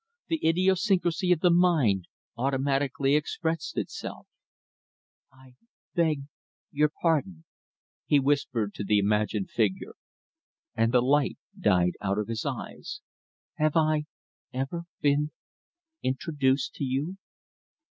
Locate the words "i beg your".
5.31-6.89